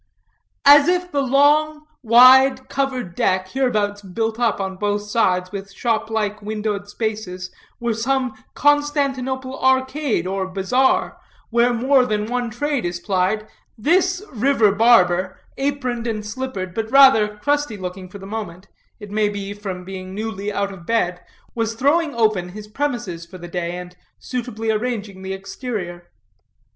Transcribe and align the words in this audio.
As 0.65 0.87
if 0.87 1.11
the 1.11 1.21
long, 1.21 1.85
wide, 2.01 2.69
covered 2.69 3.13
deck, 3.13 3.49
hereabouts 3.49 4.01
built 4.01 4.39
up 4.39 4.59
on 4.59 4.77
both 4.77 5.03
sides 5.03 5.51
with 5.51 5.71
shop 5.71 6.09
like 6.09 6.41
windowed 6.41 6.89
spaces, 6.89 7.51
were 7.79 7.93
some 7.93 8.33
Constantinople 8.55 9.59
arcade 9.63 10.25
or 10.25 10.47
bazaar, 10.47 11.19
where 11.51 11.71
more 11.71 12.03
than 12.07 12.25
one 12.25 12.49
trade 12.49 12.83
is 12.83 12.99
plied, 12.99 13.47
this 13.77 14.23
river 14.31 14.71
barber, 14.71 15.39
aproned 15.55 16.07
and 16.07 16.25
slippered, 16.25 16.73
but 16.73 16.89
rather 16.89 17.37
crusty 17.37 17.77
looking 17.77 18.09
for 18.09 18.17
the 18.17 18.25
moment, 18.25 18.67
it 18.99 19.11
may 19.11 19.29
be 19.29 19.53
from 19.53 19.85
being 19.85 20.15
newly 20.15 20.51
out 20.51 20.73
of 20.73 20.87
bed, 20.87 21.21
was 21.53 21.75
throwing 21.75 22.15
open 22.15 22.49
his 22.49 22.67
premises 22.67 23.23
for 23.23 23.37
the 23.37 23.47
day, 23.47 23.77
and 23.77 23.95
suitably 24.17 24.71
arranging 24.71 25.21
the 25.21 25.31
exterior. 25.33 26.09